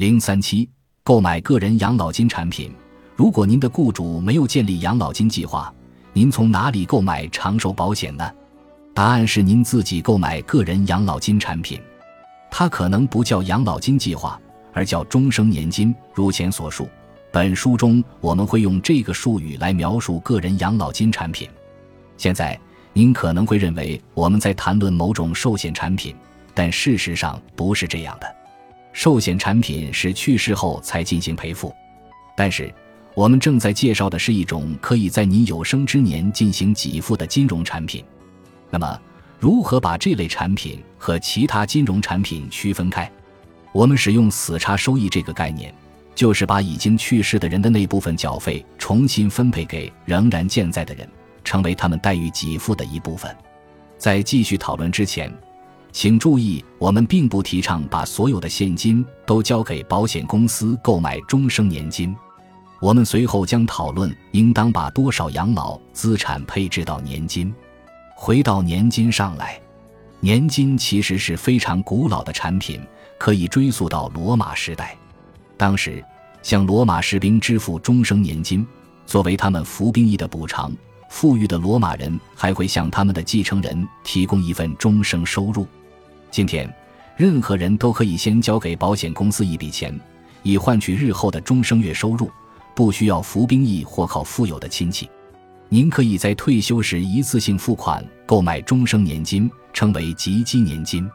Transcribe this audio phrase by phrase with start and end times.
[0.00, 0.66] 零三七，
[1.02, 2.72] 购买个人养老金产品。
[3.14, 5.70] 如果您的雇主没有建立养老金计划，
[6.14, 8.32] 您从哪里购买长寿保险呢？
[8.94, 11.78] 答案是您自己购买个人养老金产品。
[12.50, 14.40] 它可能不叫养老金计划，
[14.72, 15.94] 而叫终生年金。
[16.14, 16.88] 如前所述，
[17.30, 21.46] 本书中我们会用这个术语来描述个人养老金产品。
[22.16, 22.58] 现在
[22.94, 26.16] 您可能会认为我们在谈论某种寿险产品，
[26.54, 28.39] 但事实上不是这样的。
[28.92, 31.74] 寿险产品是去世后才进行赔付，
[32.36, 32.72] 但是
[33.14, 38.04] 我们正在介绍的是一种可以在你有生之年进行给付的金融产品。
[38.68, 39.00] 那么，
[39.38, 43.10] 如何把这类产品和其他金融产品区分开？
[43.72, 45.72] 我们使用死差收益这个概念，
[46.14, 51.08] 就是把已经去世的人的那部分缴费重新分配给仍然健在的人，
[51.44, 53.34] 成为他们待遇给付的一部分。
[53.98, 55.32] 在继续讨论之前。
[55.92, 62.14] 请注意，我们并不提倡把所有的现金都交给保险公司购买终生年金。
[62.80, 67.52] 我们随后将讨论应当把多少养老资产配置到年金。
[68.14, 69.60] 回到年金上来，
[70.20, 72.80] 年金其实是非常古老的产品，
[73.18, 74.96] 可以追溯到罗马时代。
[75.56, 76.02] 当时，
[76.42, 78.66] 向罗马士兵支付终生年金，
[79.04, 80.72] 作为他们服兵役的补偿。
[81.10, 85.66] 富裕的罗马人还会向他们的继承人提供一份终生收入。
[86.30, 86.72] 今天，
[87.16, 89.92] 任何人都可以先交给保险公司一笔钱，
[90.42, 92.30] 以换取日后的终生月收入，
[92.74, 95.10] 不需要服兵役或靠富有的亲戚。
[95.68, 101.08] 您可以在退休时一次性付款购买终生年金，称为积基年金。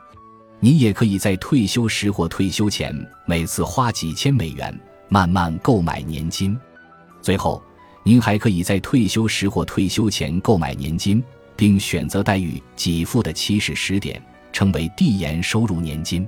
[0.60, 2.94] 您也可以在退休时或退休前
[3.26, 4.78] 每次花几千美元
[5.10, 6.58] 慢慢购买年金。
[7.22, 7.62] 最后，
[8.04, 11.24] 您还可以在退休时或退休前购买年金，
[11.56, 14.22] 并选择待遇给付的起始时点。
[14.56, 16.26] 称为递延收入年金。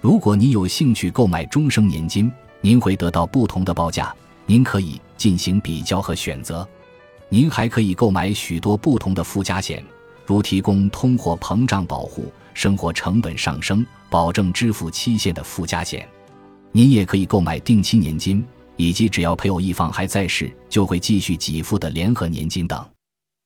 [0.00, 4.14] 如果您有兴趣购买终生年金，您会得到不同的报价，
[4.46, 6.66] 您可以进行比较和选择。
[7.28, 9.84] 您还可以购买许多不同的附加险，
[10.24, 16.08] 如提供通货膨胀保护、生活成本上升保证支付期限的附加险。
[16.70, 18.46] 您也可以购买定期年金，
[18.76, 22.86] 以及只要配偶一方还在世就会继续给付的联合年金等。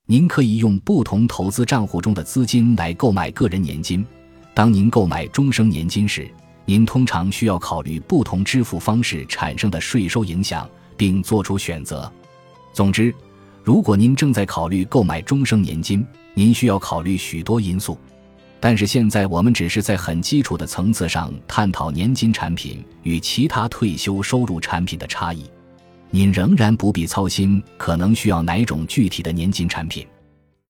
[0.04, 4.04] 您可以用不同投资账户中的资金来购买个人年金。
[4.60, 6.30] 当您购买终生年金时，
[6.66, 12.12] 您通常需要考虑不同支付方式产生的税收影响，并做出选择。
[12.70, 13.10] 总之，
[13.64, 17.98] 如果您正在考虑购买终生年金，您需要考虑许多因素。
[18.60, 25.50] 但是现在我们只是在很基础的层次上探讨年金产品与其他退休收入产品的差异。
[26.10, 30.06] 您仍然不必操心可能需要哪种具体的年金产品。